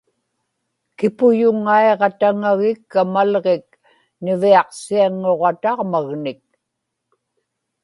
kipuyuŋaiġataŋagikka 0.97 2.97
malġik 3.13 3.67
niviaqsiaŋŋuġataġmagnik 4.23 6.43